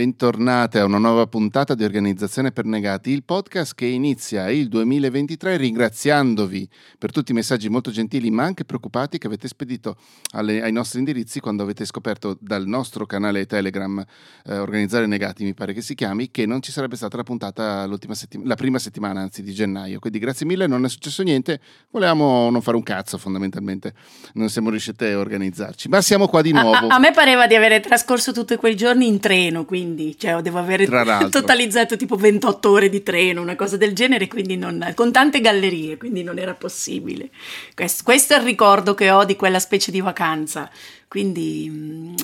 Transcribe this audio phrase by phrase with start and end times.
[0.00, 5.56] Bentornate a una nuova puntata di Organizzazione per Negati, il podcast che inizia il 2023
[5.56, 9.96] ringraziandovi per tutti i messaggi molto gentili ma anche preoccupati che avete spedito
[10.34, 13.98] alle, ai nostri indirizzi quando avete scoperto dal nostro canale Telegram
[14.44, 17.84] eh, Organizzare Negati, mi pare che si chiami, che non ci sarebbe stata la puntata
[18.12, 19.98] settima, la prima settimana anzi di gennaio.
[19.98, 21.60] Quindi grazie mille, non è successo niente,
[21.90, 23.94] volevamo non fare un cazzo fondamentalmente,
[24.34, 26.70] non siamo riusciti a organizzarci, ma siamo qua di nuovo.
[26.70, 30.18] A, a, a me pareva di avere trascorso tutti quei giorni in treno, quindi quindi
[30.18, 30.86] cioè, devo avere
[31.30, 35.96] totalizzato tipo 28 ore di treno, una cosa del genere, quindi non, con tante gallerie,
[35.96, 37.30] quindi non era possibile.
[37.74, 40.70] Questo, questo, è il ricordo che ho di quella specie di vacanza,
[41.08, 42.14] quindi mm,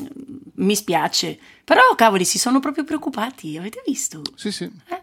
[0.56, 1.38] mi spiace.
[1.64, 4.20] Però, cavoli, si sono proprio preoccupati, avete visto?
[4.34, 4.64] Sì, sì.
[4.64, 5.00] Eh?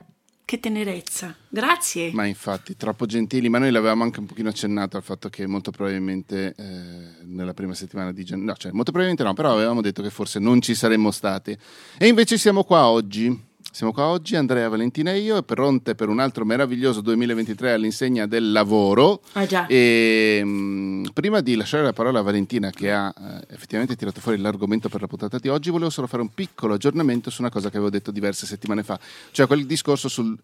[0.51, 2.11] Che tenerezza, grazie.
[2.11, 5.71] Ma infatti, troppo gentili, ma noi l'avevamo anche un pochino accennato al fatto che molto
[5.71, 10.01] probabilmente eh, nella prima settimana di gennaio, no, cioè molto probabilmente no, però avevamo detto
[10.01, 11.57] che forse non ci saremmo stati.
[11.97, 16.19] E invece siamo qua oggi siamo qua oggi, Andrea, Valentina e io, pronte per un
[16.19, 19.21] altro meraviglioso 2023 all'insegna del lavoro.
[19.31, 19.65] Ah già.
[19.67, 24.19] E, mh, mm, prima di lasciare la parola a Valentina, che ha eh, effettivamente tirato
[24.19, 27.49] fuori l'argomento per la puntata di oggi, volevo solo fare un piccolo aggiornamento su una
[27.49, 28.99] cosa che avevo detto diverse settimane fa,
[29.31, 30.37] cioè quel discorso sul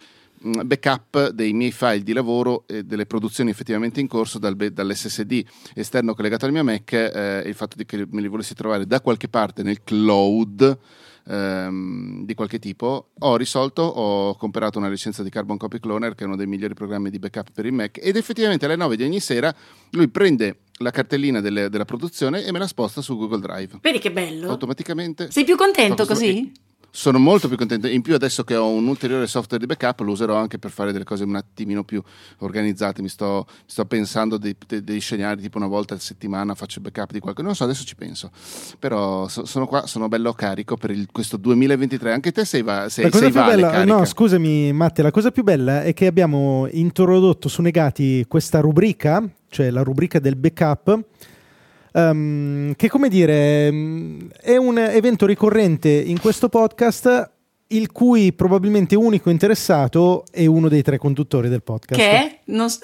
[0.45, 5.43] mm, backup dei miei file di lavoro e delle produzioni effettivamente in corso dal, dall'SSD
[5.73, 8.87] esterno collegato al mio Mac eh, e il fatto di che me li volessi trovare
[8.87, 10.79] da qualche parte nel cloud
[11.27, 16.23] ehm, di qualche tipo, ho risolto, ho comprato una licenza di Carbon Copy Cloner, che
[16.23, 19.03] è uno dei migliori programmi di backup per il Mac, ed effettivamente alle 9 di
[19.03, 19.53] ogni sera
[19.91, 23.79] lui prende la cartellina delle, della produzione e me la sposta su Google Drive.
[23.81, 24.49] Vedi che bello?
[24.49, 25.31] Automaticamente.
[25.31, 26.51] Sei più contento così?
[26.91, 27.87] Sono molto più contento.
[27.87, 30.91] In più, adesso che ho un ulteriore software di backup, lo userò anche per fare
[30.91, 32.01] delle cose un attimino più
[32.39, 33.01] organizzate.
[33.01, 36.85] Mi sto, sto pensando dei, dei, dei, scenari, tipo una volta a settimana faccio il
[36.85, 37.45] backup di qualcosa.
[37.45, 38.31] Non so, adesso ci penso.
[38.79, 42.13] Però so, sono qua, sono bello carico per il, questo 2023.
[42.13, 45.83] Anche te sei, va, sei, sei vale bella, No, scusami, Matte, la cosa più bella
[45.83, 51.05] è che abbiamo introdotto su Negati questa rubrica, cioè la rubrica del backup
[51.97, 57.31] um, che come dire mm, è un evento ricorrente in questo podcast
[57.69, 61.99] il cui probabilmente unico interessato è uno dei tre conduttori del podcast.
[61.99, 62.39] Che?
[62.45, 62.67] Non...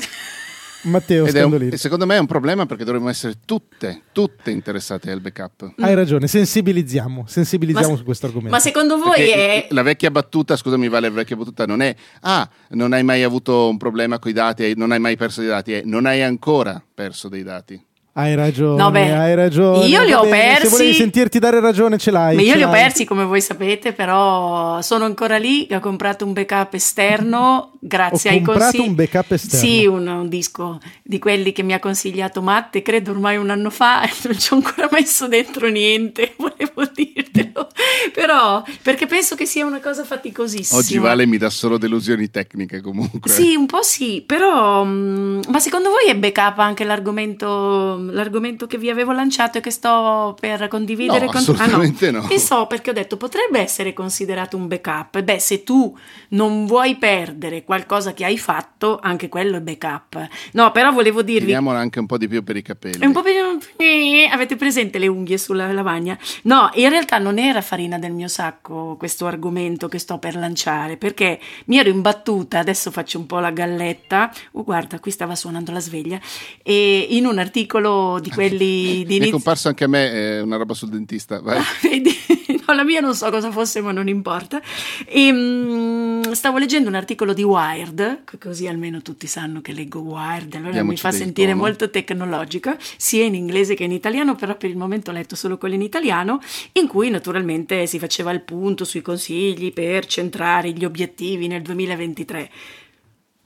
[0.85, 5.75] Matteo un, secondo me è un problema perché dovremmo essere tutte, tutte interessate al backup.
[5.77, 8.53] Hai ragione, sensibilizziamo, sensibilizziamo ma, su questo argomento.
[8.53, 9.67] Ma secondo voi perché è...
[9.69, 13.69] La vecchia battuta, scusami Vale, la vecchia battuta non è ah, non hai mai avuto
[13.69, 16.83] un problema con i dati, non hai mai perso dei dati, è non hai ancora
[16.93, 17.81] perso dei dati.
[18.15, 19.87] Hai ragione, no, beh, hai ragione.
[19.87, 20.67] Io li ho persi.
[20.67, 22.35] Se volevi sentirti dare ragione, ce l'hai.
[22.35, 25.67] Ma io li ho persi, come voi sapete, però sono ancora lì.
[25.71, 28.59] Ho comprato un backup esterno grazie ho ai consigli.
[28.59, 29.67] Ho comprato un backup esterno?
[29.67, 33.71] Sì, un, un, disco di quelli che mi ha consigliato Matte, credo ormai un anno
[33.71, 37.67] fa, non ci ho ancora messo dentro niente, volevo dirtelo.
[38.13, 40.79] Però, perché penso che sia una cosa faticosissima.
[40.79, 43.31] Oggi Vale mi dà solo delusioni tecniche comunque.
[43.31, 44.83] Sì, un po' sì, però...
[44.85, 49.71] Mm, ma secondo voi è backup anche l'argomento l'argomento che vi avevo lanciato e che
[49.71, 52.21] sto per condividere no, con assolutamente ah, no.
[52.21, 52.27] no.
[52.27, 55.21] Che so perché ho detto potrebbe essere considerato un backup.
[55.21, 55.97] Beh, se tu
[56.29, 60.27] non vuoi perdere qualcosa che hai fatto, anche quello è backup.
[60.53, 63.05] No, però volevo dirvi Tiriamola anche un po' di più per i capelli.
[63.05, 63.31] Un po' più
[63.77, 66.17] eh, avete presente le unghie sulla lavagna?
[66.43, 70.97] No, in realtà non era farina del mio sacco questo argomento che sto per lanciare,
[70.97, 74.31] perché mi ero imbattuta, adesso faccio un po' la galletta.
[74.53, 76.19] Oh, guarda, qui stava suonando la sveglia
[76.61, 79.27] e in un articolo di quelli di inizio.
[79.27, 81.39] È comparso anche a me eh, una roba sul dentista.
[81.41, 81.61] Vai.
[81.81, 82.11] Vedi?
[82.65, 84.61] No, la mia non so cosa fosse, ma non importa.
[85.05, 90.53] E, um, stavo leggendo un articolo di Wired, così almeno tutti sanno che leggo Wired,
[90.55, 91.61] allora Diamoci mi fa sentire tono.
[91.61, 95.57] molto tecnologica, sia in inglese che in italiano, però per il momento ho letto solo
[95.57, 96.39] quello in italiano,
[96.73, 102.49] in cui naturalmente si faceva il punto sui consigli per centrare gli obiettivi nel 2023.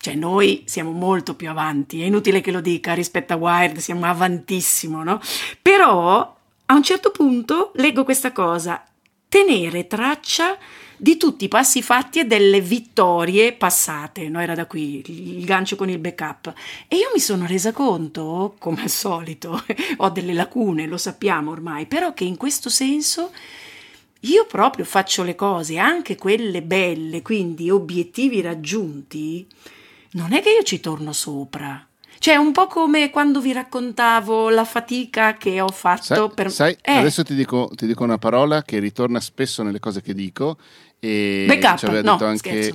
[0.07, 4.05] Cioè noi siamo molto più avanti, è inutile che lo dica, rispetto a Wired siamo
[4.05, 5.19] avantissimo, no?
[5.61, 8.85] Però a un certo punto leggo questa cosa,
[9.27, 10.57] tenere traccia
[10.95, 14.39] di tutti i passi fatti e delle vittorie passate, no?
[14.39, 16.53] Era da qui il gancio con il backup.
[16.87, 19.61] E io mi sono resa conto, come al solito,
[19.97, 23.31] ho delle lacune, lo sappiamo ormai, però che in questo senso
[24.21, 29.45] io proprio faccio le cose, anche quelle belle, quindi obiettivi raggiunti,
[30.11, 31.85] non è che io ci torno sopra.
[32.19, 36.51] Cioè, un po' come quando vi raccontavo la fatica che ho fatto sai, per...
[36.51, 36.93] Sai, eh.
[36.93, 40.57] adesso ti dico, ti dico una parola che ritorna spesso nelle cose che dico
[40.99, 42.73] e Backup, ci aveva no, detto anche,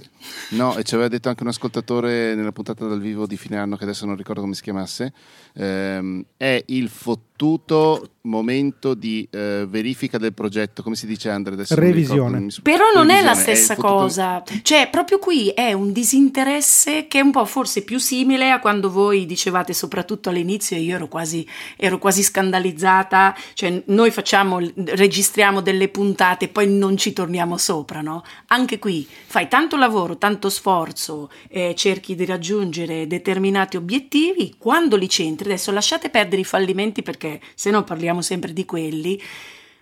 [0.51, 3.77] no, e ci aveva detto anche un ascoltatore nella puntata dal vivo di fine anno,
[3.77, 5.13] che adesso non ricordo come si chiamasse,
[5.55, 11.55] ehm, è il fottuto momento di eh, verifica del progetto, come si dice Andre?
[11.55, 12.39] Adesso revisione.
[12.39, 15.91] Non ricordo, Però non revisione, è la stessa è cosa, cioè proprio qui è un
[15.91, 20.81] disinteresse che è un po' forse più simile a quando voi dicevate soprattutto all'inizio, e
[20.81, 21.45] io ero quasi,
[21.77, 28.01] ero quasi scandalizzata, cioè noi facciamo, registriamo delle puntate e poi non ci torniamo sopra,
[28.01, 28.12] no?
[28.49, 35.09] Anche qui fai tanto lavoro, tanto sforzo, eh, cerchi di raggiungere determinati obiettivi, quando li
[35.09, 39.21] centri, adesso lasciate perdere i fallimenti perché se no parliamo sempre di quelli,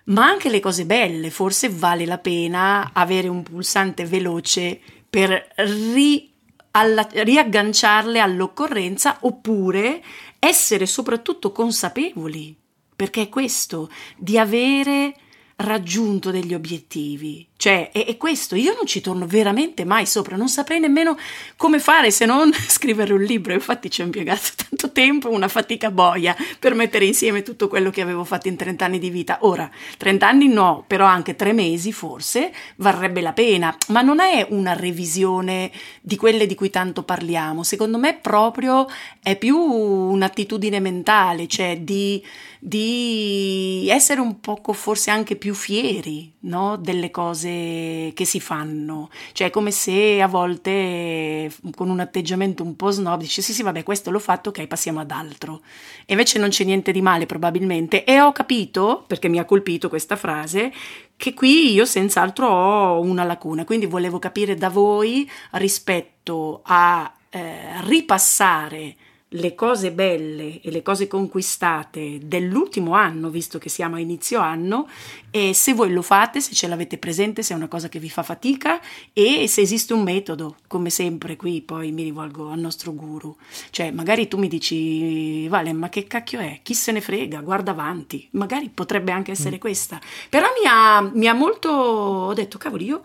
[0.04, 6.30] ma anche le cose belle, forse vale la pena avere un pulsante veloce per ri,
[6.72, 10.02] alla, riagganciarle all'occorrenza oppure
[10.38, 12.56] essere soprattutto consapevoli,
[12.94, 15.14] perché è questo, di avere
[15.56, 17.46] raggiunto degli obiettivi.
[17.60, 21.18] Cioè, è, è, questo, io non ci torno veramente mai sopra, non saprei nemmeno
[21.56, 23.52] come fare se non scrivere un libro.
[23.52, 28.00] Infatti ci ho impiegato tanto tempo, una fatica boia per mettere insieme tutto quello che
[28.00, 29.40] avevo fatto in 30 anni di vita.
[29.42, 34.46] Ora, 30 anni no, però anche tre mesi forse varrebbe la pena, ma non è
[34.48, 35.70] una revisione
[36.00, 37.62] di quelle di cui tanto parliamo.
[37.62, 38.86] Secondo me proprio
[39.22, 42.24] è più un'attitudine mentale, cioè di,
[42.58, 46.76] di essere un poco forse anche più fieri no?
[46.76, 52.76] delle cose che si fanno, cioè è come se a volte con un atteggiamento un
[52.76, 55.62] po' snob dici sì sì vabbè questo l'ho fatto, ok passiamo ad altro.
[56.06, 59.88] E invece non c'è niente di male probabilmente e ho capito, perché mi ha colpito
[59.88, 60.72] questa frase,
[61.16, 67.80] che qui io senz'altro ho una lacuna, quindi volevo capire da voi rispetto a eh,
[67.82, 68.96] ripassare
[69.34, 74.88] le cose belle e le cose conquistate dell'ultimo anno, visto che siamo a inizio anno,
[75.30, 78.10] e se voi lo fate, se ce l'avete presente, se è una cosa che vi
[78.10, 78.80] fa fatica
[79.12, 83.36] e se esiste un metodo, come sempre qui poi mi rivolgo al nostro guru.
[83.70, 86.60] Cioè, magari tu mi dici, Vale, ma che cacchio è?
[86.62, 87.40] Chi se ne frega?
[87.40, 88.26] Guarda avanti.
[88.32, 89.60] Magari potrebbe anche essere mm.
[89.60, 90.00] questa.
[90.28, 91.68] Però mi ha, mi ha molto...
[91.68, 93.02] ho detto, cavolo, io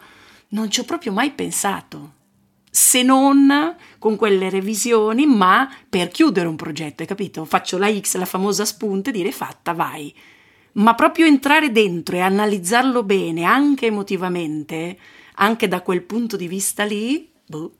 [0.49, 2.23] non ci ho proprio mai pensato
[2.75, 7.45] se non con quelle revisioni, ma per chiudere un progetto, hai capito?
[7.45, 10.13] Faccio la X, la famosa spunta e dire fatta, vai.
[10.73, 14.97] Ma proprio entrare dentro e analizzarlo bene, anche emotivamente,
[15.35, 17.71] anche da quel punto di vista lì, boh.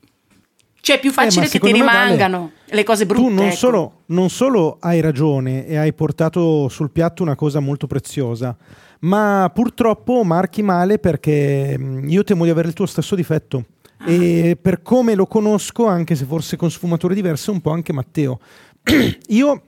[0.80, 3.22] Cioè è più facile eh, che ti rimangano vale, le cose brutte.
[3.22, 3.56] Tu non, ecco.
[3.56, 8.56] solo, non solo hai ragione e hai portato sul piatto una cosa molto preziosa,
[9.02, 11.78] ma purtroppo marchi male perché
[12.08, 13.66] io temo di avere il tuo stesso difetto
[14.06, 18.40] e per come lo conosco, anche se forse con sfumature diverse, un po' anche Matteo.
[19.28, 19.62] Io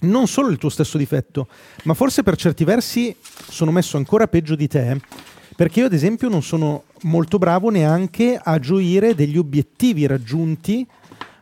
[0.00, 1.48] non solo il tuo stesso difetto,
[1.84, 4.98] ma forse per certi versi sono messo ancora peggio di te,
[5.56, 10.86] perché io ad esempio non sono molto bravo neanche a gioire degli obiettivi raggiunti,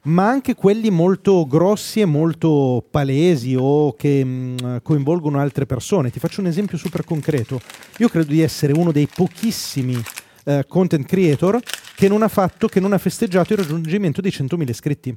[0.08, 6.10] ma anche quelli molto grossi e molto palesi o che mh, mm, coinvolgono altre persone.
[6.10, 7.60] Ti faccio un esempio super concreto.
[7.98, 10.02] Io credo di essere uno dei pochissimi
[10.44, 11.60] eh, content creator
[11.94, 15.16] che non ha fatto, che non ha festeggiato il raggiungimento dei 100.000 iscritti.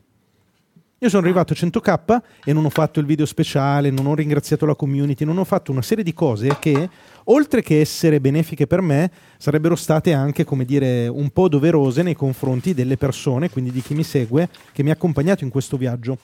[1.03, 4.67] Io sono arrivato a 100k e non ho fatto il video speciale, non ho ringraziato
[4.67, 6.89] la community, non ho fatto una serie di cose che,
[7.23, 12.13] oltre che essere benefiche per me, sarebbero state anche, come dire, un po' doverose nei
[12.13, 16.19] confronti delle persone, quindi di chi mi segue, che mi ha accompagnato in questo viaggio.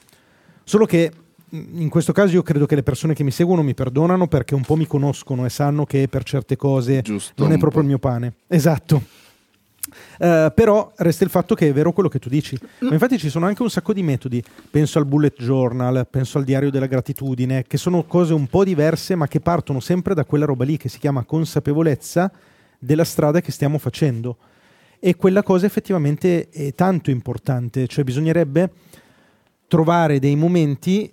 [0.64, 1.12] Solo che
[1.52, 4.64] in questo caso io credo che le persone che mi seguono mi perdonano perché un
[4.64, 8.00] po' mi conoscono e sanno che per certe cose Giusto, non è proprio il mio
[8.00, 8.34] pane.
[8.48, 9.02] Esatto.
[10.20, 12.60] Uh, però resta il fatto che è vero quello che tu dici.
[12.80, 14.44] Ma infatti ci sono anche un sacco di metodi.
[14.70, 19.16] Penso al bullet journal, penso al diario della gratitudine, che sono cose un po' diverse,
[19.16, 22.30] ma che partono sempre da quella roba lì che si chiama consapevolezza
[22.78, 24.38] della strada che stiamo facendo.
[25.00, 28.72] E quella cosa effettivamente è tanto importante, cioè bisognerebbe
[29.68, 31.10] trovare dei momenti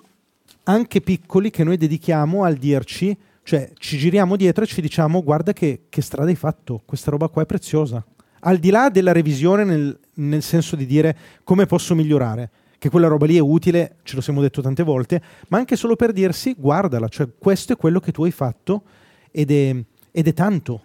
[0.65, 5.53] anche piccoli che noi dedichiamo al dirci, cioè ci giriamo dietro e ci diciamo guarda
[5.53, 8.05] che, che strada hai fatto, questa roba qua è preziosa.
[8.41, 13.09] Al di là della revisione nel, nel senso di dire come posso migliorare, che quella
[13.09, 16.55] roba lì è utile, ce lo siamo detto tante volte, ma anche solo per dirsi
[16.55, 18.83] guardala, cioè questo è quello che tu hai fatto
[19.31, 19.77] ed è,
[20.11, 20.85] ed è tanto.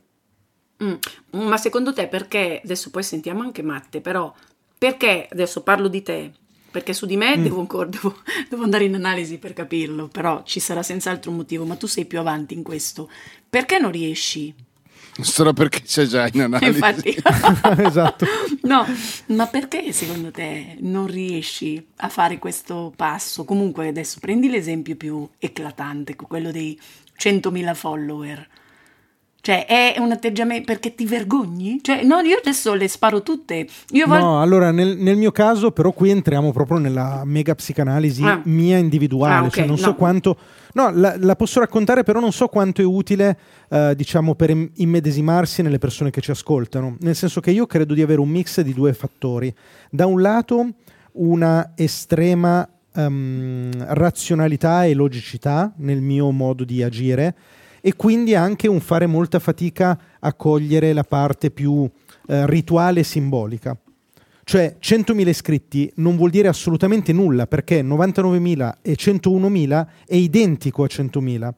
[0.81, 0.93] Mm,
[1.45, 4.33] ma secondo te perché, adesso poi sentiamo anche Matte, però
[4.77, 6.31] perché, adesso parlo di te,
[6.69, 7.43] perché su di me mm.
[7.43, 8.15] devo, ancora, devo,
[8.49, 12.05] devo, andare in analisi per capirlo, però ci sarà senz'altro un motivo, ma tu sei
[12.05, 13.09] più avanti in questo.
[13.49, 14.53] Perché non riesci
[15.21, 16.71] Solo perché c'è già in analisi.
[16.71, 17.15] Infatti.
[17.83, 18.25] esatto.
[18.61, 18.85] No,
[19.27, 23.43] ma perché secondo te non riesci a fare questo passo?
[23.45, 26.79] Comunque adesso prendi l'esempio più eclatante, quello dei
[27.17, 28.47] 100.000 follower.
[29.41, 31.79] Cioè, è un atteggiamento perché ti vergogni?
[31.81, 33.67] Cioè, no, io adesso le sparo tutte.
[33.91, 38.23] Io vol- no, allora nel, nel, mio caso, però, qui entriamo proprio nella mega psicanalisi
[38.23, 38.41] ah.
[38.43, 39.33] mia individuale.
[39.33, 39.51] Ah, okay.
[39.51, 39.81] Cioè, non no.
[39.81, 40.37] so quanto.
[40.73, 43.37] No, la, la, posso raccontare, però non so quanto è utile,
[43.69, 46.97] uh, diciamo, per immedesimarsi nelle persone che ci ascoltano.
[46.99, 49.53] Nel senso che io credo di avere un mix di due fattori.
[49.89, 50.67] Da un lato,
[51.13, 57.35] una estrema um, razionalità e logicità nel mio modo di agire
[57.81, 61.89] e quindi anche un fare molta fatica a cogliere la parte più
[62.27, 63.77] eh, rituale e simbolica.
[64.43, 70.87] Cioè 100.000 iscritti non vuol dire assolutamente nulla perché 99.000 e 101.000 è identico a
[70.87, 71.49] 100.000,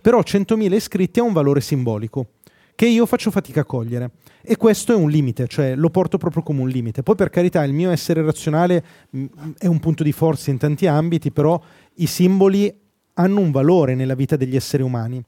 [0.00, 2.28] però 100.000 iscritti ha un valore simbolico
[2.76, 4.10] che io faccio fatica a cogliere
[4.42, 7.02] e questo è un limite, cioè lo porto proprio come un limite.
[7.02, 10.58] Poi per carità il mio essere razionale mh, mm, è un punto di forza in
[10.58, 11.60] tanti ambiti, però
[11.94, 12.72] i simboli
[13.14, 15.20] hanno un valore nella vita degli esseri umani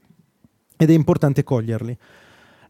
[0.81, 1.97] ed è importante coglierli.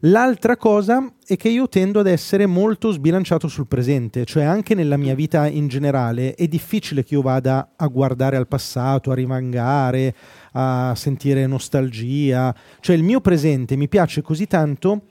[0.04, 4.96] L'altra cosa è che io tendo ad essere molto sbilanciato sul presente, cioè anche nella
[4.96, 10.16] mia vita in generale è difficile che io vada a guardare al passato, a rimangare,
[10.52, 15.02] a sentire nostalgia, cioè il mio presente mi piace così tanto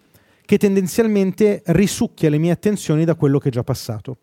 [0.44, 4.18] che tendenzialmente risucchia le mie attenzioni da quello che è già passato.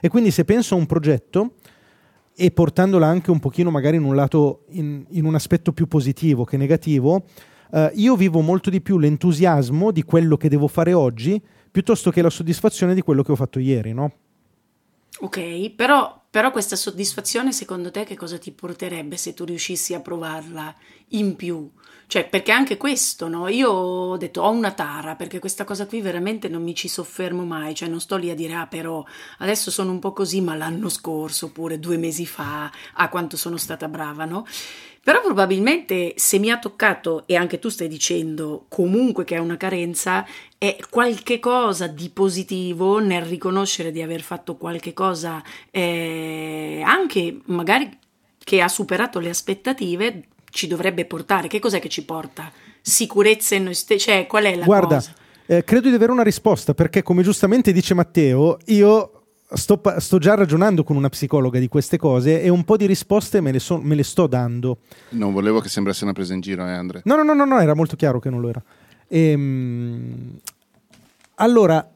[0.00, 1.56] E quindi se penso a un progetto
[2.34, 6.44] e portandola anche un pochino magari in un lato, in, in un aspetto più positivo
[6.44, 7.24] che negativo,
[7.72, 12.20] Uh, io vivo molto di più l'entusiasmo di quello che devo fare oggi piuttosto che
[12.20, 14.12] la soddisfazione di quello che ho fatto ieri, no?
[15.20, 20.00] Ok, però, però, questa soddisfazione secondo te che cosa ti porterebbe se tu riuscissi a
[20.00, 20.74] provarla
[21.08, 21.70] in più?
[22.06, 23.48] Cioè, perché anche questo, no?
[23.48, 27.44] Io ho detto ho una tara, perché questa cosa qui veramente non mi ci soffermo
[27.44, 29.02] mai, cioè non sto lì a dire ah però
[29.38, 33.56] adesso sono un po' così, ma l'anno scorso oppure due mesi fa, ah quanto sono
[33.56, 34.44] stata brava, no?
[35.04, 39.56] Però probabilmente se mi ha toccato, e anche tu stai dicendo comunque che è una
[39.56, 40.24] carenza,
[40.56, 45.42] è qualche cosa di positivo nel riconoscere di aver fatto qualche cosa
[45.72, 47.98] eh, anche magari
[48.44, 51.48] che ha superato le aspettative, ci dovrebbe portare.
[51.48, 52.52] Che cos'è che ci porta?
[52.80, 54.06] Sicurezza in noi stessi?
[54.06, 55.14] Cioè, qual è la Guarda, cosa?
[55.46, 59.21] Eh, credo di avere una risposta perché, come giustamente dice Matteo, io
[59.54, 63.40] sto, sto, già ragionando con una psicologa di queste cose e un po' di risposte
[63.40, 64.78] me le, so, me le sto dando.
[65.10, 67.02] Non volevo che sembrasse una presa in giro, eh, Andre?
[67.04, 68.62] No, no, no, no, no era molto chiaro che non lo era.
[69.08, 70.38] Ehm,
[71.36, 71.90] allora,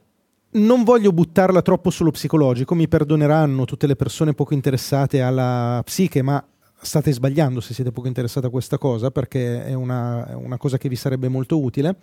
[0.53, 6.23] non voglio buttarla troppo sullo psicologico, mi perdoneranno tutte le persone poco interessate alla psiche,
[6.23, 6.45] ma
[6.79, 10.79] state sbagliando se siete poco interessati a questa cosa, perché è una, è una cosa
[10.79, 11.97] che vi sarebbe molto utile.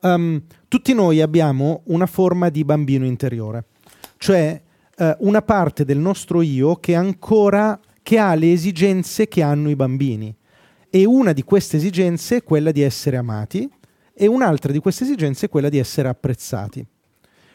[0.00, 3.64] Um, tutti noi abbiamo una forma di bambino interiore,
[4.18, 4.60] cioè
[4.96, 9.76] eh, una parte del nostro io che ancora che ha le esigenze che hanno i
[9.76, 10.34] bambini.
[10.88, 13.68] E una di queste esigenze è quella di essere amati
[14.14, 16.86] e un'altra di queste esigenze è quella di essere apprezzati.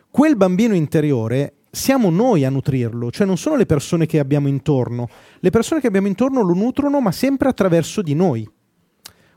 [0.09, 5.07] Quel bambino interiore siamo noi a nutrirlo, cioè non sono le persone che abbiamo intorno.
[5.39, 8.47] Le persone che abbiamo intorno lo nutrono, ma sempre attraverso di noi.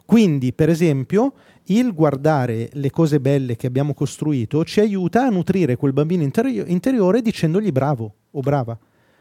[0.04, 1.32] Quindi, per esempio,
[1.66, 6.64] il guardare le cose belle che abbiamo costruito ci aiuta a nutrire quel bambino interi-
[6.66, 8.78] interiore dicendogli bravo o brava,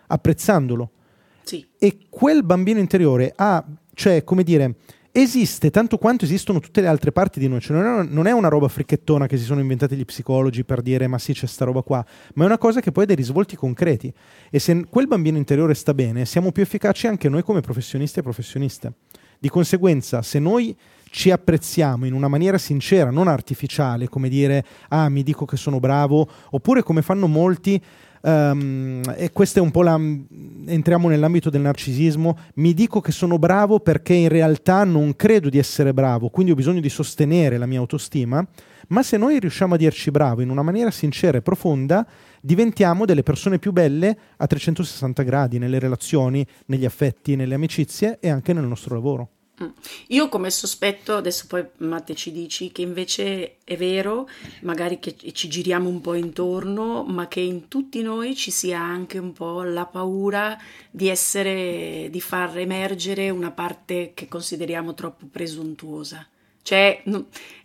[0.08, 0.92] apprezzandolo.
[1.44, 1.66] Sì.
[1.78, 4.76] E quel bambino interiore ha, cioè, come dire,
[5.16, 8.32] esiste tanto quanto esistono tutte le altre parti di noi, cioè non, è, non è
[8.32, 11.66] una roba fricchettona che si sono inventati gli psicologi per dire ma sì c'è sta
[11.66, 14.12] roba qua, ma è una cosa che poi ha dei risvolti concreti
[14.50, 18.24] e se quel bambino interiore sta bene siamo più efficaci anche noi come professionisti e
[18.24, 18.94] professioniste.
[19.38, 20.76] Di conseguenza, se noi
[21.14, 25.80] ci apprezziamo in una maniera sincera, non artificiale, come dire ah mi dico che sono
[25.80, 27.80] bravo, oppure come fanno molti,
[28.22, 29.94] um, e questo è un po' la...
[29.94, 35.60] entriamo nell'ambito del narcisismo, mi dico che sono bravo perché in realtà non credo di
[35.60, 38.44] essere bravo, quindi ho bisogno di sostenere la mia autostima,
[38.88, 42.08] ma se noi riusciamo a dirci bravo in una maniera sincera e profonda,
[42.42, 48.30] diventiamo delle persone più belle a 360 gradi nelle relazioni, negli affetti, nelle amicizie e
[48.30, 49.30] anche nel nostro lavoro.
[49.62, 49.68] Mm.
[50.08, 54.28] Io come sospetto, adesso poi Matte ci dici, che invece è vero,
[54.62, 59.20] magari che ci giriamo un po' intorno, ma che in tutti noi ci sia anche
[59.20, 60.58] un po' la paura
[60.90, 66.28] di essere, di far emergere una parte che consideriamo troppo presuntuosa.
[66.64, 67.04] Cioè,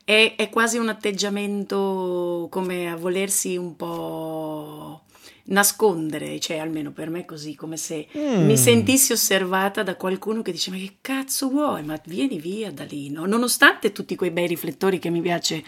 [0.05, 5.05] è, è quasi un atteggiamento come a volersi un po'
[5.49, 8.45] nascondere, cioè almeno per me così, come se mm.
[8.45, 12.85] mi sentissi osservata da qualcuno che dice ma che cazzo vuoi, ma vieni via da
[12.85, 13.27] lì, no?
[13.27, 15.63] nonostante tutti quei bei riflettori che mi piace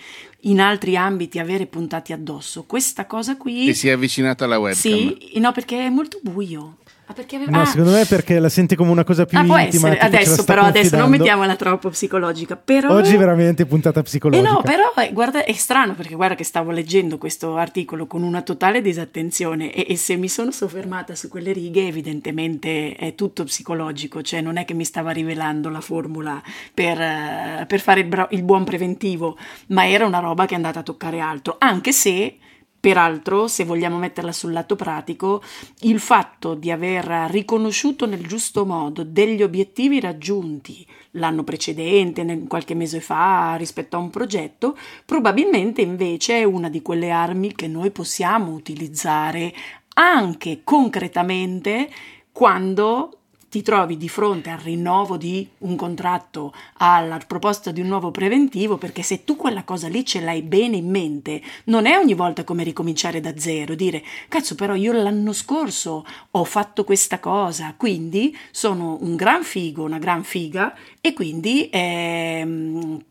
[0.44, 2.64] in altri ambiti avere puntati addosso.
[2.64, 3.68] Questa cosa qui...
[3.68, 4.92] E si è avvicinata alla webcam.
[4.92, 6.78] Sì, no, perché è molto buio.
[7.10, 7.50] Ah, aveva...
[7.50, 7.64] No, ah.
[7.64, 9.98] secondo me è perché la senti come una cosa più ah, intima.
[9.98, 12.56] Adesso, però, adesso non mettiamola troppo psicologica.
[12.56, 12.94] Però...
[12.94, 14.48] Oggi è veramente puntata psicologica.
[14.48, 18.22] Eh no, però eh, guarda, è strano perché guarda che stavo leggendo questo articolo con
[18.22, 23.44] una totale disattenzione e, e, se mi sono soffermata su quelle righe, evidentemente è tutto
[23.44, 26.40] psicologico, cioè non è che mi stava rivelando la formula
[26.72, 29.36] per, uh, per fare il, bra- il buon preventivo,
[29.68, 32.36] ma era una roba che è andata a toccare altro, anche se
[32.80, 35.42] Peraltro, se vogliamo metterla sul lato pratico,
[35.80, 43.00] il fatto di aver riconosciuto nel giusto modo degli obiettivi raggiunti l'anno precedente, qualche mese
[43.00, 48.52] fa, rispetto a un progetto, probabilmente invece è una di quelle armi che noi possiamo
[48.52, 49.52] utilizzare
[49.94, 51.90] anche concretamente
[52.32, 53.19] quando
[53.50, 58.78] ti trovi di fronte al rinnovo di un contratto, alla proposta di un nuovo preventivo,
[58.78, 62.44] perché se tu quella cosa lì ce l'hai bene in mente, non è ogni volta
[62.44, 68.36] come ricominciare da zero, dire cazzo però io l'anno scorso ho fatto questa cosa, quindi
[68.52, 73.02] sono un gran figo, una gran figa e quindi ehm,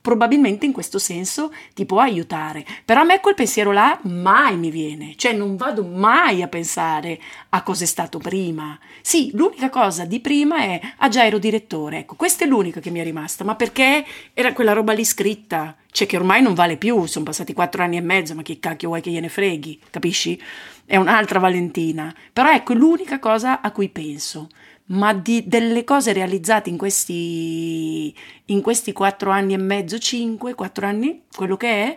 [0.00, 2.64] probabilmente in questo senso ti può aiutare.
[2.84, 7.20] Però a me quel pensiero là mai mi viene, cioè non vado mai a pensare
[7.50, 8.78] a cos'è stato prima.
[9.00, 12.90] Sì, l'unica cosa di prima è ah già ero direttore, ecco, questa è l'unica che
[12.90, 16.76] mi è rimasta, ma perché era quella roba lì scritta, cioè che ormai non vale
[16.76, 20.40] più, sono passati quattro anni e mezzo, ma che cacchio vuoi che gliene freghi, capisci?
[20.84, 24.48] È un'altra Valentina, però ecco l'unica cosa a cui penso
[24.92, 28.14] ma di, delle cose realizzate in questi,
[28.46, 31.96] in questi quattro anni e mezzo, cinque, quattro anni, quello che è,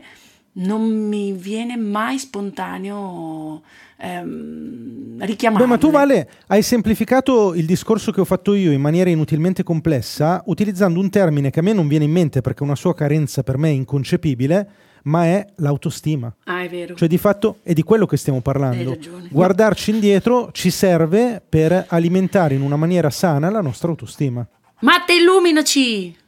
[0.57, 3.61] non mi viene mai spontaneo
[3.97, 5.65] ehm, richiamare.
[5.65, 10.41] ma tu Vale hai semplificato il discorso che ho fatto io in maniera inutilmente complessa
[10.45, 13.57] utilizzando un termine che a me non viene in mente perché una sua carenza per
[13.57, 14.69] me è inconcepibile
[15.05, 16.33] ma è l'autostima.
[16.45, 16.95] Ah, è vero.
[16.95, 18.97] Cioè, di fatto è di quello che stiamo parlando.
[19.29, 24.45] Guardarci indietro ci serve per alimentare in una maniera sana la nostra autostima.
[24.81, 26.23] Matte, illuminaci!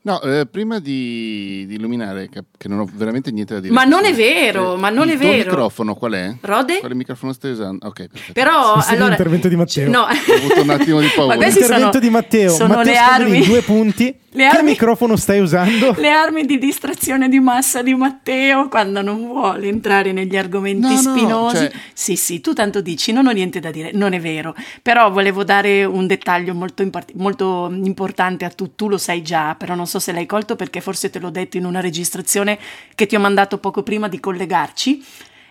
[0.00, 3.74] No, eh, prima di, di, illuminare, che, che, non ho veramente niente da dire.
[3.74, 5.32] Ma non è vero, eh, ma non è vero.
[5.32, 6.34] Il microfono qual è?
[6.40, 6.78] Rode?
[6.78, 7.84] Quale microfono stai usando?
[7.86, 8.32] Ok, perfetto.
[8.32, 9.08] Però, sì, allora...
[9.08, 9.90] L'intervento di Matteo.
[9.90, 10.00] No.
[10.02, 11.34] Ho avuto un attimo di paura.
[11.34, 12.50] L'intervento sono, di Matteo.
[12.50, 13.44] Sono Matteo le armi.
[13.44, 14.16] Due punti.
[14.30, 15.94] Le che armi, microfono stai usando?
[15.98, 20.96] Le armi di distrazione di massa di Matteo quando non vuole entrare negli argomenti no,
[20.96, 21.24] spinosi.
[21.26, 21.72] No, cioè...
[21.94, 24.54] Sì, sì, tu tanto dici, non ho niente da dire, non è vero.
[24.82, 29.54] Però volevo dare un dettaglio molto, import- molto importante a tu, tu lo sai già,
[29.54, 32.58] però non so se l'hai colto perché forse te l'ho detto in una registrazione
[32.94, 35.04] che ti ho mandato poco prima di collegarci.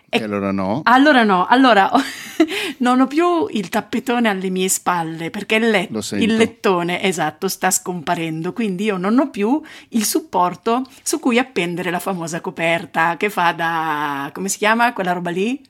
[0.09, 0.81] E allora no.
[0.85, 1.91] Allora no, allora
[2.79, 7.69] non ho più il tappetone alle mie spalle perché il, let- il, lettone, esatto, sta
[7.69, 13.29] scomparendo, quindi io non ho più il supporto su cui appendere la famosa coperta che
[13.29, 14.29] fa da...
[14.33, 15.61] come si chiama quella roba lì?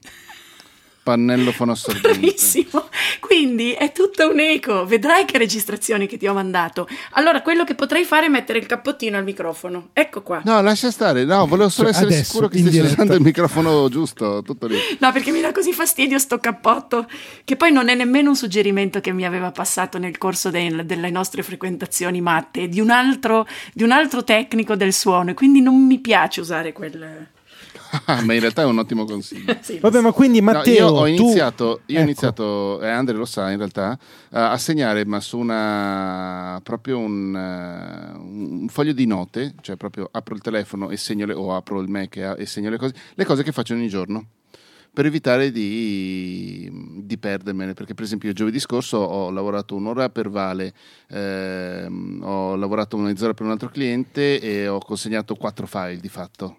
[1.07, 2.09] Pannello fonoassorbente.
[2.09, 2.89] Bravissimo.
[3.21, 4.85] Quindi è tutto un eco.
[4.85, 6.85] Vedrai che registrazioni che ti ho mandato.
[7.11, 9.89] Allora, quello che potrei fare è mettere il cappottino al microfono.
[9.93, 10.41] Ecco qua.
[10.43, 11.23] No, lascia stare.
[11.23, 14.41] No, volevo solo essere Adesso, sicuro che stai usando il microfono giusto.
[14.43, 14.75] Tutto lì.
[14.99, 17.07] No, perché mi dà così fastidio sto cappotto.
[17.45, 21.09] Che poi non è nemmeno un suggerimento che mi aveva passato nel corso dei, delle
[21.09, 22.67] nostre frequentazioni matte.
[22.67, 25.33] Di un, altro, di un altro tecnico del suono.
[25.33, 27.35] quindi non mi piace usare quel
[28.23, 29.55] ma in realtà è un ottimo consiglio.
[29.61, 30.89] sì, Vabbè, ma quindi Matteo.
[30.89, 31.93] No, io ho iniziato, tu...
[31.93, 33.97] io ho iniziato e Andre lo sa in realtà,
[34.31, 40.35] a segnare ma su una proprio un, uh, un, foglio di note, cioè proprio apro
[40.35, 43.25] il telefono e segno le, o apro il Mac e, e segno le cose, le
[43.25, 44.27] cose che faccio ogni giorno
[44.97, 46.67] per evitare di,
[47.03, 47.73] di, perdermene.
[47.73, 50.73] Perché, per esempio, giovedì scorso ho lavorato un'ora per Vale,
[51.09, 56.57] ehm, ho lavorato mezz'ora per un altro cliente e ho consegnato quattro file di fatto.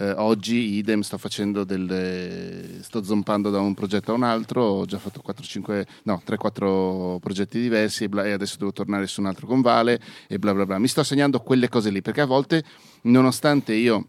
[0.00, 4.84] Eh, oggi idem sto facendo delle sto zompando da un progetto a un altro, ho
[4.86, 9.06] già fatto 4 5 no, 3 4 progetti diversi e, bla, e, adesso devo tornare
[9.06, 10.78] su un altro con Vale e bla bla bla.
[10.78, 12.64] Mi sto segnando quelle cose lì perché a volte
[13.02, 14.06] nonostante io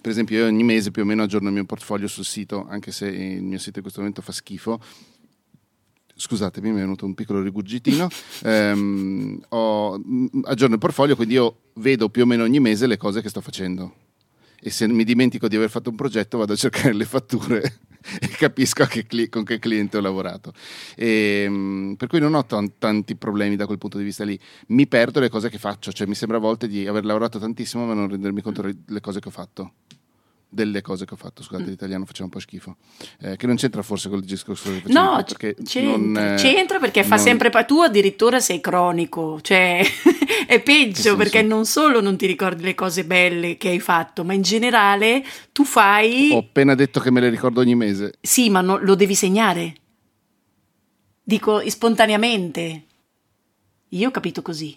[0.00, 2.92] per esempio io ogni mese più o meno aggiorno il mio portfolio sul sito, anche
[2.92, 4.80] se il mio sito in questo momento fa schifo,
[6.14, 8.08] scusatemi, mi è venuto un piccolo rigurgitino.
[8.44, 10.00] ehm, ho,
[10.44, 13.40] aggiorno il portfolio, quindi io vedo più o meno ogni mese le cose che sto
[13.40, 14.06] facendo
[14.60, 17.78] e se mi dimentico di aver fatto un progetto vado a cercare le fatture
[18.20, 20.52] e capisco che cli- con che cliente ho lavorato.
[20.96, 24.38] E, ehm, per cui non ho t- tanti problemi da quel punto di vista lì.
[24.68, 27.86] Mi perdo le cose che faccio, cioè mi sembra a volte di aver lavorato tantissimo
[27.86, 29.72] ma non rendermi conto delle cose che ho fatto.
[30.48, 31.68] Delle cose che ho fatto, scusate mm.
[31.68, 32.76] l'italiano faceva un po' schifo,
[33.20, 36.78] eh, che non c'entra forse con il discorso che facevo No, perché c'entra, non, c'entra
[36.78, 37.24] perché fa non...
[37.24, 39.82] sempre, pa- tu addirittura sei cronico, cioè
[40.46, 44.32] è peggio perché non solo non ti ricordi le cose belle che hai fatto, ma
[44.32, 46.30] in generale tu fai...
[46.32, 48.14] Ho appena detto che me le ricordo ogni mese.
[48.20, 49.74] Sì, ma no, lo devi segnare.
[51.22, 52.84] Dico spontaneamente.
[53.88, 54.76] Io ho capito così.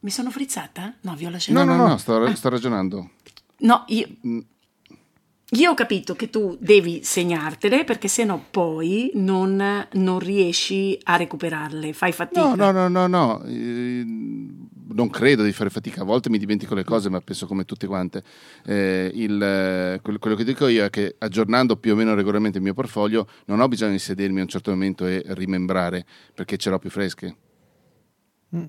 [0.00, 0.94] Mi sono frizzata?
[1.00, 1.58] No, vi ho lasciato.
[1.58, 2.34] No, no, no, no sto, ah.
[2.34, 3.10] sto ragionando.
[3.58, 4.06] No, io...
[5.54, 11.92] Io ho capito che tu devi segnartele perché sennò poi non, non, riesci a recuperarle,
[11.92, 12.54] fai fatica.
[12.54, 13.42] No, no, no, no, no.
[13.44, 14.02] Eh,
[14.94, 17.86] non credo di fare fatica, a volte mi dimentico le cose, ma penso come tutte
[17.86, 18.22] quante.
[18.64, 22.74] Eh, il, quello che dico io è che aggiornando più o meno regolarmente il mio
[22.74, 26.78] portfolio non ho bisogno di sedermi a un certo momento e rimembrare perché ce l'ho
[26.78, 27.36] più fresche.
[28.56, 28.64] Mm.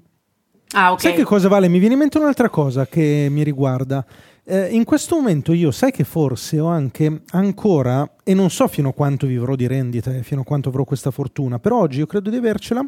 [0.76, 1.02] Ah, ok.
[1.02, 1.68] Sai che cosa vale?
[1.68, 4.06] Mi viene in mente un'altra cosa che mi riguarda.
[4.46, 8.90] Eh, in questo momento io sai che forse ho anche ancora, e non so fino
[8.90, 12.30] a quanto vivrò di rendite, fino a quanto avrò questa fortuna, però oggi io credo
[12.30, 12.86] di avercela,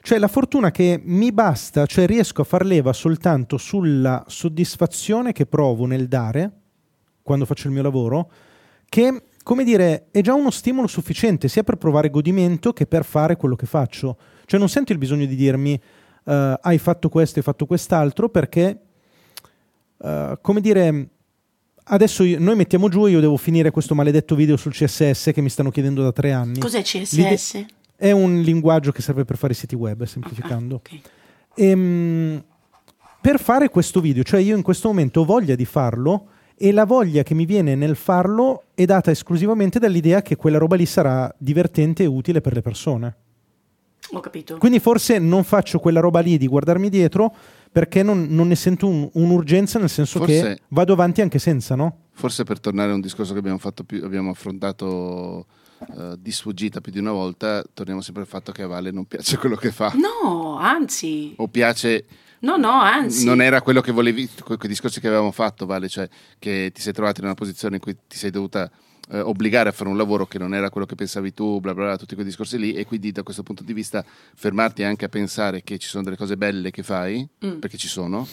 [0.00, 5.44] cioè la fortuna che mi basta, cioè riesco a far leva soltanto sulla soddisfazione che
[5.44, 6.50] provo nel dare,
[7.22, 8.30] quando faccio il mio lavoro,
[8.88, 13.36] che, come dire, è già uno stimolo sufficiente sia per provare godimento che per fare
[13.36, 14.16] quello che faccio.
[14.46, 18.80] Cioè non sento il bisogno di dirmi uh, hai fatto questo, hai fatto quest'altro, perché
[19.98, 21.08] uh, come dire,
[21.84, 25.40] adesso io, noi mettiamo giù e io devo finire questo maledetto video sul CSS che
[25.40, 26.58] mi stanno chiedendo da tre anni.
[26.58, 27.12] Cos'è CSS?
[27.12, 30.74] L'ide- è un linguaggio che serve per fare i siti web, semplificando.
[30.74, 31.02] Ah, okay.
[31.54, 32.44] e, um,
[33.20, 36.84] per fare questo video, cioè io in questo momento ho voglia di farlo e la
[36.84, 41.34] voglia che mi viene nel farlo è data esclusivamente dall'idea che quella roba lì sarà
[41.36, 43.16] divertente e utile per le persone.
[44.12, 44.58] Ho capito.
[44.58, 47.34] Quindi forse non faccio quella roba lì di guardarmi dietro
[47.70, 51.74] perché non, non ne sento un, un'urgenza, nel senso forse, che vado avanti anche senza,
[51.74, 52.04] no?
[52.12, 55.46] Forse per tornare a un discorso che abbiamo, più, abbiamo affrontato
[55.88, 59.04] uh, di sfuggita più di una volta, torniamo sempre al fatto che a Vale non
[59.04, 59.92] piace quello che fa.
[59.94, 61.34] No, anzi.
[61.36, 62.06] O piace...
[62.38, 63.24] No, no, anzi.
[63.24, 66.92] Non era quello che volevi, quei discorsi che avevamo fatto, Vale, cioè che ti sei
[66.92, 68.70] trovato in una posizione in cui ti sei dovuta
[69.10, 71.84] eh, obbligare a fare un lavoro che non era quello che pensavi tu, bla bla
[71.84, 75.08] bla, tutti quei discorsi lì, e quindi da questo punto di vista fermarti anche a
[75.08, 77.58] pensare che ci sono delle cose belle che fai, mm.
[77.58, 78.26] perché ci sono,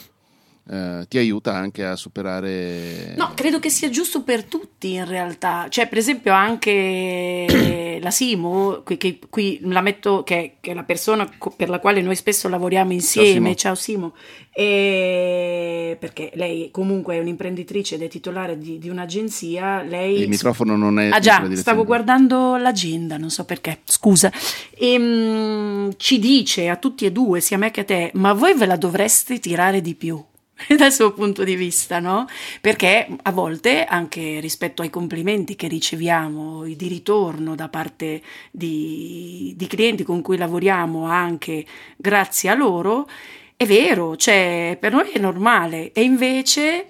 [0.70, 3.16] eh, ti aiuta anche a superare.
[3.18, 5.68] No, credo che sia giusto per tutti in realtà.
[5.68, 10.84] Cioè, per esempio, anche la Simo, qui, che, qui la metto, che, che, è la
[10.84, 13.56] persona per la quale noi spesso lavoriamo insieme.
[13.58, 14.14] Ciao Simo.
[14.14, 14.14] Ciao, Simo.
[14.56, 19.82] E perché lei comunque è un'imprenditrice ed è titolare di, di un'agenzia.
[19.82, 20.22] Lei...
[20.22, 21.10] Il microfono non è.
[21.10, 24.32] Ah, già, stavo guardando l'agenda, non so perché, scusa.
[24.74, 28.32] E, um, ci dice a tutti e due, sia a me che a te, ma
[28.32, 30.24] voi ve la dovreste tirare di più
[30.78, 32.28] dal suo punto di vista, no?
[32.62, 39.68] Perché a volte, anche rispetto ai complimenti che riceviamo di ritorno da parte di, di
[39.68, 41.66] clienti con cui lavoriamo, anche
[41.98, 43.08] grazie a loro,
[43.56, 46.88] è vero, cioè per noi è normale e invece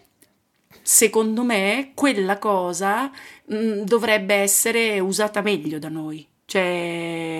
[0.82, 3.10] secondo me quella cosa
[3.46, 6.28] mh, dovrebbe essere usata meglio da noi.
[6.46, 7.33] Cioè,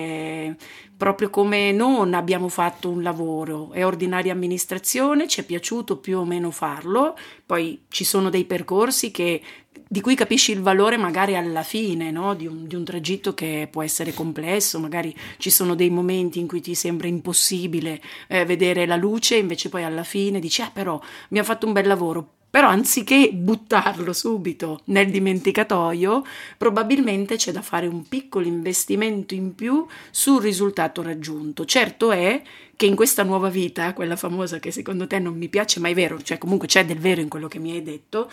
[0.96, 6.24] proprio come non abbiamo fatto un lavoro, è ordinaria amministrazione, ci è piaciuto più o
[6.24, 9.42] meno farlo, poi ci sono dei percorsi che,
[9.88, 12.34] di cui capisci il valore magari alla fine no?
[12.34, 16.46] di, un, di, un, tragitto che può essere complesso, magari ci sono dei momenti in
[16.46, 21.00] cui ti sembra impossibile eh, vedere la luce, invece poi alla fine dici ah però
[21.26, 26.22] abbiamo fatto un bel lavoro, però anziché buttarlo subito nel dimenticatoio,
[26.56, 31.64] probabilmente c'è da fare un piccolo investimento in più sul risultato raggiunto.
[31.64, 32.40] Certo è
[32.76, 35.94] che in questa nuova vita, quella famosa che secondo te non mi piace, ma è
[35.94, 38.30] vero, cioè comunque c'è del vero in quello che mi hai detto.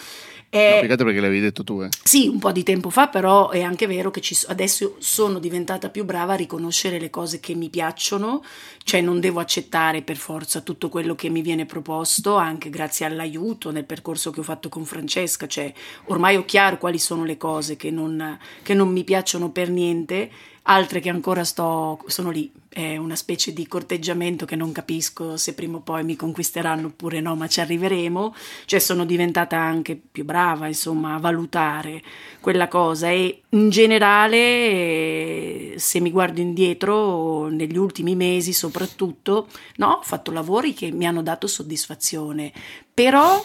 [0.49, 0.75] È...
[0.75, 1.89] No, peccato perché l'avevi detto tu, eh.
[2.04, 5.89] Sì, un po' di tempo fa, però è anche vero che ci, adesso sono diventata
[5.89, 8.43] più brava a riconoscere le cose che mi piacciono,
[8.84, 13.71] cioè non devo accettare per forza tutto quello che mi viene proposto, anche grazie all'aiuto
[13.71, 15.71] nel percorso che ho fatto con Francesca, cioè
[16.06, 20.30] ormai ho chiaro quali sono le cose che non, che non mi piacciono per niente
[20.63, 25.54] altre che ancora sto, sono lì, è una specie di corteggiamento che non capisco se
[25.54, 30.24] prima o poi mi conquisteranno oppure no, ma ci arriveremo, cioè sono diventata anche più
[30.24, 32.02] brava insomma a valutare
[32.39, 33.10] quella cosa.
[33.10, 39.47] E in generale se mi guardo indietro negli ultimi mesi soprattutto,
[39.78, 42.54] no, ho fatto lavori che mi hanno dato soddisfazione,
[42.93, 43.43] però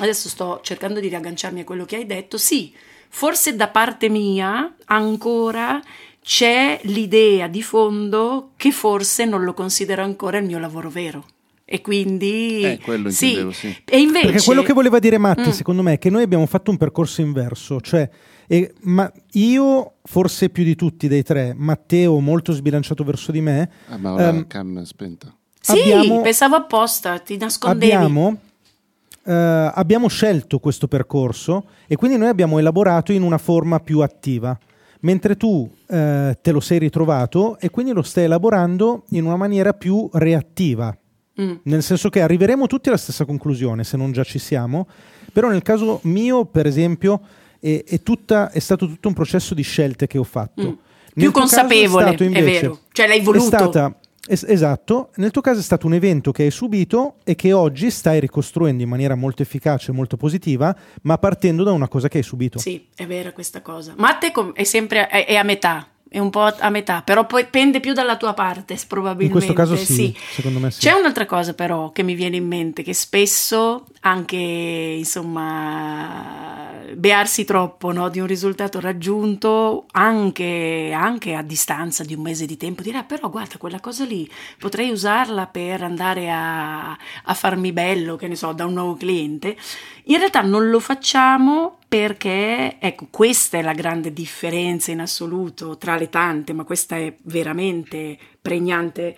[0.00, 2.74] adesso sto cercando di riagganciarmi a quello che hai detto, sì,
[3.08, 5.80] forse da parte mia ancora
[6.24, 11.22] c'è l'idea di fondo che forse non lo considero ancora il mio lavoro vero.
[11.66, 13.46] e quindi eh, quello sì.
[13.52, 13.76] sì.
[13.84, 15.52] E invece Perché quello che voleva dire Matti, mm.
[15.52, 18.08] secondo me, è che noi abbiamo fatto un percorso inverso, cioè
[18.46, 23.70] e, ma io, forse più di tutti dei tre, Matteo molto sbilanciato verso di me.
[23.88, 25.34] Ah, ma ora um, cam spenta.
[25.60, 27.92] Sì, abbiamo, pensavo apposta, ti nascondevi.
[27.92, 29.30] Abbiamo, uh,
[29.74, 34.58] abbiamo scelto questo percorso e quindi noi abbiamo elaborato in una forma più attiva,
[35.04, 39.72] mentre tu uh, te lo sei ritrovato e quindi lo stai elaborando in una maniera
[39.72, 40.96] più reattiva.
[41.40, 41.54] Mm.
[41.64, 44.86] Nel senso che arriveremo tutti alla stessa conclusione, se non già ci siamo,
[45.32, 47.20] però nel caso mio, per esempio,
[47.60, 50.62] è, è, tutta, è stato tutto un processo di scelte che ho fatto.
[50.62, 50.72] Mm.
[51.14, 52.78] Più consapevole, è, stato, invece, è vero.
[52.90, 53.44] Cioè l'hai voluto.
[53.44, 57.34] È stata, es- esatto, nel tuo caso è stato un evento che hai subito e
[57.34, 61.88] che oggi stai ricostruendo in maniera molto efficace e molto positiva, ma partendo da una
[61.88, 62.58] cosa che hai subito.
[62.58, 63.94] Sì, è vera questa cosa.
[63.96, 67.26] Ma a te è sempre è, è a metà, è un po' a metà, però
[67.26, 69.24] poi pende più dalla tua parte, probabilmente.
[69.24, 70.16] In questo caso sì, sì.
[70.30, 70.78] secondo me sì.
[70.80, 77.92] C'è un'altra cosa però che mi viene in mente, che spesso anche, insomma, bearsi troppo
[77.92, 82.98] no, di un risultato raggiunto anche, anche, a distanza di un mese di tempo, dire
[82.98, 88.28] ah, però guarda quella cosa lì potrei usarla per andare a, a farmi bello, che
[88.28, 89.56] ne so, da un nuovo cliente.
[90.04, 95.96] In realtà non lo facciamo perché, ecco, questa è la grande differenza in assoluto tra
[95.96, 99.16] le tante, ma questa è veramente pregnante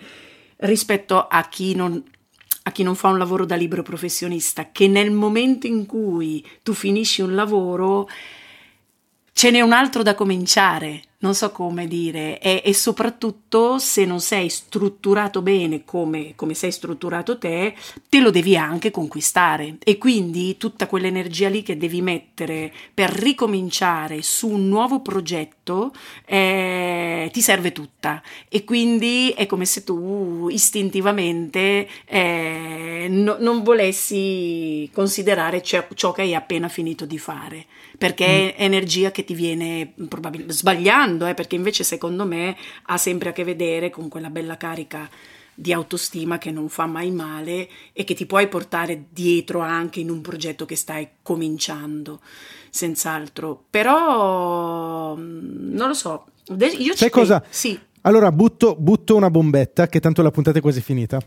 [0.57, 2.03] rispetto a chi non,
[2.67, 6.73] a chi non fa un lavoro da libero professionista, che nel momento in cui tu
[6.73, 8.09] finisci un lavoro
[9.31, 14.21] ce n'è un altro da cominciare non so come dire, e, e, soprattutto se non
[14.21, 17.73] sei strutturato bene come, come, sei strutturato te,
[18.07, 24.21] te lo devi anche conquistare e quindi tutta quell'energia lì che devi mettere per ricominciare
[24.21, 25.91] su un nuovo progetto
[26.25, 34.87] eh, ti serve tutta e quindi è come se tu istintivamente eh, no, non volessi
[34.93, 37.65] considerare ciò, ciò, che hai appena finito di fare
[37.97, 38.59] perché mm.
[38.59, 43.29] è energia che ti viene probabilmente sbagliata sbagliando, eh, perché invece secondo me ha sempre
[43.29, 45.09] a che vedere con quella bella carica
[45.53, 50.11] di autostima che non fa mai male e che ti puoi portare dietro anche in
[50.11, 52.19] un progetto che stai cominciando,
[52.69, 53.63] senz'altro.
[53.69, 56.25] Però mm, non lo so.
[56.77, 57.43] Io Sai cosa?
[57.49, 57.79] Sì.
[58.01, 61.19] Allora butto, butto una bombetta, che tanto la puntata è quasi finita.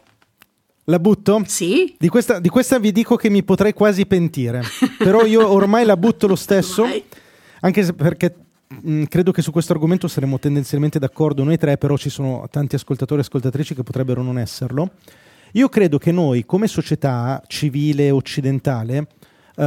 [0.84, 1.42] La butto?
[1.46, 1.94] Sì.
[1.98, 4.62] Di questa, di questa, vi dico che mi potrei quasi pentire,
[4.96, 6.84] però io ormai la butto lo stesso,
[7.60, 8.34] anche se perché
[8.72, 12.76] Mm, credo che su questo argomento saremo tendenzialmente d'accordo noi tre, però ci sono tanti
[12.76, 14.92] ascoltatori e ascoltatrici che potrebbero non esserlo.
[15.54, 18.98] Io credo che noi, come società civile occidentale,
[19.56, 19.62] uh,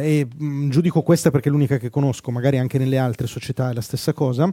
[0.00, 3.70] e mh, mm, giudico questa perché è l'unica che conosco, magari anche nelle altre società
[3.70, 4.52] è la stessa cosa,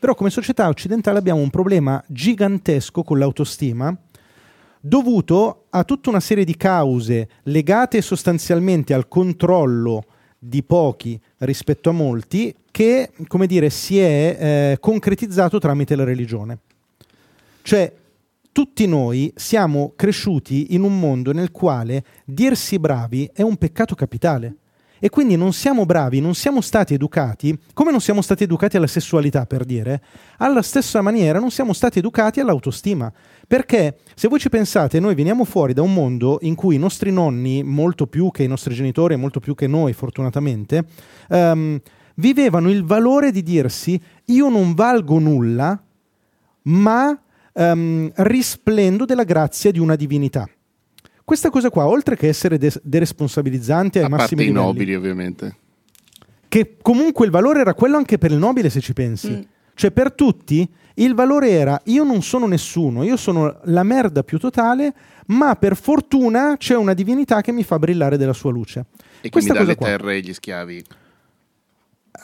[0.00, 3.94] però come società occidentale abbiamo un problema gigantesco con l'autostima
[4.80, 10.04] dovuto a tutta una serie di cause legate sostanzialmente al controllo
[10.38, 16.58] di pochi rispetto a molti che, come dire, si è eh, concretizzato tramite la religione.
[17.62, 17.90] Cioè,
[18.52, 24.56] tutti noi siamo cresciuti in un mondo nel quale dirsi bravi è un peccato capitale.
[24.98, 28.86] E quindi non siamo bravi, non siamo stati educati, come non siamo stati educati alla
[28.86, 30.02] sessualità, per dire,
[30.36, 33.10] alla stessa maniera non siamo stati educati all'autostima.
[33.46, 37.10] Perché se voi ci pensate, noi veniamo fuori da un mondo in cui i nostri
[37.10, 40.84] nonni, molto più che i nostri genitori molto più che noi, fortunatamente,
[41.28, 41.80] um,
[42.16, 45.80] vivevano il valore di dirsi io non valgo nulla,
[46.62, 47.18] ma
[47.52, 50.48] um, risplendo della grazia di una divinità.
[51.24, 54.94] Questa cosa qua, oltre che essere de- deresponsabilizzante ai A massimi parte livelli, i nobili,
[54.94, 55.56] ovviamente.
[56.48, 59.30] Che comunque il valore era quello anche per il nobile, se ci pensi.
[59.30, 59.40] Mm.
[59.74, 64.38] Cioè, per tutti il valore era io non sono nessuno, io sono la merda più
[64.38, 64.94] totale,
[65.26, 68.86] ma per fortuna c'è una divinità che mi fa brillare della sua luce.
[69.20, 69.86] E Questa mi dà le qua.
[69.86, 70.84] terre e gli schiavi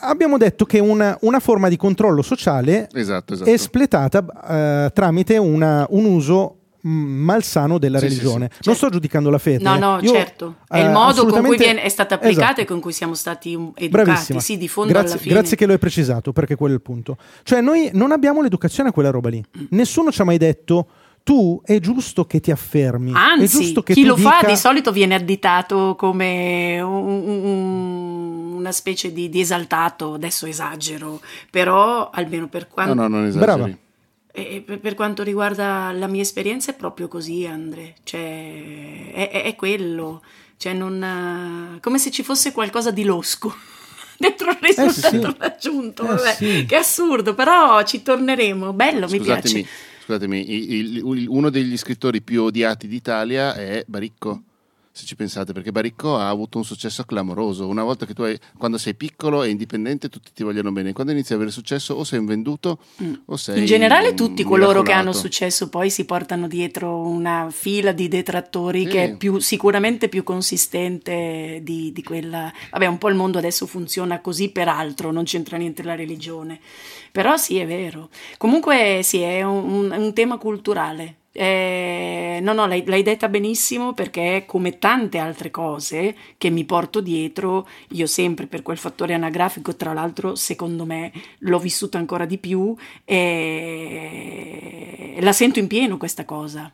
[0.03, 3.49] abbiamo detto che una, una forma di controllo sociale esatto, esatto.
[3.49, 8.49] è espletata uh, tramite una, un uso mm, malsano della sì, religione.
[8.51, 8.69] Sì, sì.
[8.69, 9.63] Non sto giudicando la fede.
[9.63, 10.57] No, no, Io, certo.
[10.69, 12.61] È il uh, modo con cui viene, è stata applicata esatto.
[12.61, 13.89] e con cui siamo stati educati.
[13.89, 14.41] Bravissima.
[14.41, 17.17] Sì, di fondo grazie, grazie che lo hai precisato, perché quello è il punto.
[17.43, 19.43] Cioè, noi non abbiamo l'educazione a quella roba lì.
[19.59, 19.65] Mm.
[19.71, 20.87] Nessuno ci ha mai detto
[21.23, 23.13] tu è giusto che ti affermi.
[23.15, 24.31] Anzi, che chi lo dica...
[24.31, 28.32] fa di solito viene additato come un, un,
[28.63, 31.21] una specie di, di, esaltato, adesso esagero,
[31.51, 32.95] però almeno per quanto...
[32.95, 33.79] No, no, non esageri.
[34.35, 39.43] E per, per, quanto riguarda la mia esperienza è proprio così, Andre, cioè è, è,
[39.43, 40.23] è quello,
[40.57, 43.55] cioè non, come se ci fosse qualcosa di losco
[44.17, 45.37] dentro il risultato eh sì.
[45.39, 46.65] raggiunto, eh sì.
[46.67, 49.19] che assurdo, però ci torneremo, bello, Scusatemi.
[49.19, 49.67] mi piace
[50.03, 54.43] scusatemi, il, il, uno degli scrittori più odiati d'Italia è Baricco
[54.95, 57.67] se ci pensate, perché Baricco ha avuto un successo clamoroso.
[57.67, 60.93] Una volta che tu hai, quando sei piccolo e indipendente, tutti ti vogliono bene.
[60.93, 63.15] Quando inizi ad avere successo, o sei un venduto, mm.
[63.25, 63.61] o sei.
[63.61, 68.83] In generale, tutti coloro che hanno successo poi si portano dietro una fila di detrattori
[68.83, 68.89] sì.
[68.89, 72.53] che è più, sicuramente più consistente di, di quella.
[72.71, 76.61] Vabbè, un po' il mondo adesso funziona così, peraltro, non c'entra niente la religione.
[77.11, 78.11] Però sì, è vero.
[78.37, 84.45] Comunque, sì, è un, un tema culturale eh, no, no, l'hai, l'hai, detta benissimo perché
[84.47, 89.95] come tante altre cose che mi porto dietro, io sempre per quel fattore anagrafico, tra
[89.95, 94.03] l'altro secondo me l'ho vissuto ancora di più e
[95.21, 96.71] la sento in pieno questa cosa.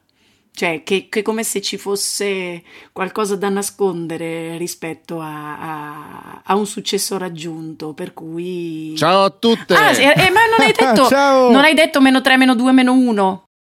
[0.50, 6.66] Cioè, che, che come se ci fosse qualcosa da nascondere rispetto a, a, a un
[6.66, 8.96] successo raggiunto, per cui...
[8.96, 9.74] Ciao a tutte!
[9.74, 11.08] Ah, eh, ma non hai detto,
[11.52, 13.47] non hai detto meno 3, meno 2, meno 1?